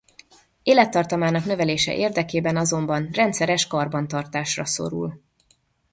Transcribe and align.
Élettartamának 0.63 1.45
növelése 1.45 1.95
érdekében 1.95 2.57
azonban 2.57 3.09
rendszeres 3.11 3.67
karbantartásra 3.67 4.65
szorul. 4.65 5.21